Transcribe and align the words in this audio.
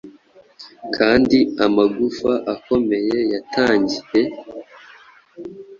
Kandi 0.95 1.37
Amagufa 1.65 2.31
akomeye 2.53 3.17
yatangiye 3.33 4.21